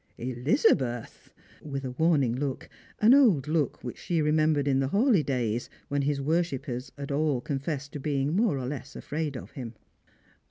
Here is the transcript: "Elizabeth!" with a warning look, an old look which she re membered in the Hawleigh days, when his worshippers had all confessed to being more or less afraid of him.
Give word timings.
"Elizabeth!" 0.17 1.31
with 1.61 1.85
a 1.85 1.91
warning 1.91 2.33
look, 2.35 2.67
an 3.01 3.13
old 3.13 3.47
look 3.47 3.83
which 3.83 3.99
she 3.99 4.19
re 4.19 4.31
membered 4.31 4.67
in 4.67 4.79
the 4.79 4.87
Hawleigh 4.87 5.23
days, 5.23 5.69
when 5.89 6.01
his 6.01 6.19
worshippers 6.19 6.91
had 6.97 7.11
all 7.11 7.39
confessed 7.39 7.91
to 7.91 7.99
being 7.99 8.35
more 8.35 8.57
or 8.57 8.65
less 8.65 8.95
afraid 8.95 9.37
of 9.37 9.51
him. 9.51 9.75